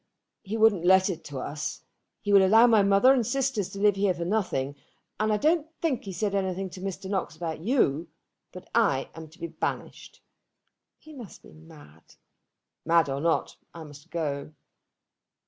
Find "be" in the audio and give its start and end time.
9.39-9.45, 11.43-11.51